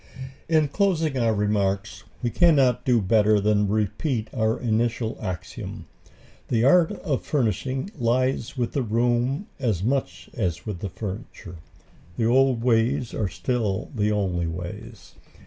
In 0.49 0.67
closing 0.67 1.15
our 1.19 1.31
remarks 1.35 2.05
we 2.23 2.31
cannot 2.31 2.85
do 2.85 2.99
better 3.03 3.39
than 3.39 3.67
repeat 3.67 4.29
our 4.33 4.59
initial 4.59 5.15
axiom 5.21 5.85
the 6.47 6.63
art 6.63 6.91
of 6.93 7.21
furnishing 7.21 7.91
lies 7.95 8.57
with 8.57 8.71
the 8.71 8.81
room 8.81 9.45
as 9.59 9.83
much 9.83 10.27
as 10.33 10.65
with 10.65 10.79
the 10.79 10.89
furniture. 10.89 11.57
The 12.17 12.25
old 12.25 12.63
ways 12.63 13.13
are 13.13 13.29
still 13.29 13.91
the 13.93 14.11
only 14.11 14.47
ways. 14.47 15.13